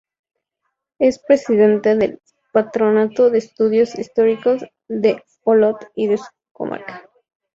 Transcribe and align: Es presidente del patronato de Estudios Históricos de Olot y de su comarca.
Es 0.97 1.19
presidente 1.19 1.95
del 1.95 2.19
patronato 2.51 3.29
de 3.29 3.37
Estudios 3.37 3.93
Históricos 3.99 4.65
de 4.87 5.23
Olot 5.43 5.91
y 5.93 6.07
de 6.07 6.17
su 6.17 6.25
comarca. 6.51 7.07